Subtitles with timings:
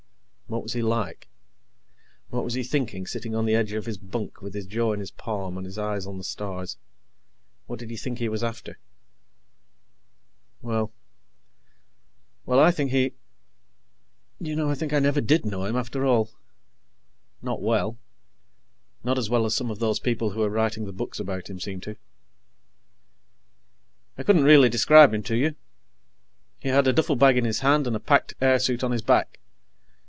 [0.47, 1.29] What was he like?
[2.29, 4.99] What was he thinking, sitting on the edge of his bunk with his jaw in
[4.99, 6.75] his palm and his eyes on the stars?
[7.67, 8.77] What did he think he was after?
[10.61, 10.91] Well...
[12.45, 13.13] Well, I think he
[14.41, 16.31] You know, I think I never did know him, after all.
[17.41, 17.97] Not well.
[19.05, 21.79] Not as well as some of those people who're writing the books about him seem
[21.79, 21.95] to.
[24.17, 25.55] I couldn't really describe him to you.
[26.59, 29.37] He had a duffelbag in his hand and a packed airsuit on his back.